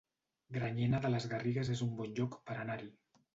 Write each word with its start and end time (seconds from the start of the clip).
Granyena 0.55 1.01
de 1.03 1.11
les 1.15 1.27
Garrigues 1.33 1.69
es 1.75 1.85
un 1.89 1.93
bon 2.01 2.17
lloc 2.21 2.39
per 2.49 2.57
anar-hi 2.65 2.91